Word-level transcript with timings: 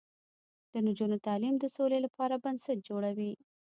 د 0.71 0.73
نجونو 0.87 1.17
تعلیم 1.27 1.55
د 1.59 1.65
سولې 1.75 1.97
لپاره 2.05 2.41
بنسټ 2.43 2.77
جوړوي. 2.89 3.31